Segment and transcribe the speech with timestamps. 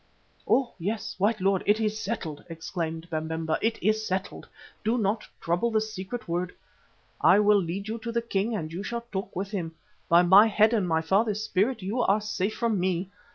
[0.47, 0.73] "Oh!
[0.79, 4.47] yes, white lord, it is settled," exclaimed Babemba, "it is settled.
[4.83, 6.55] Do not trouble the secret word.
[7.21, 9.75] I will lead you to the king and you shall talk with him.
[10.09, 13.11] By my head and my father's spirit you are safe from me.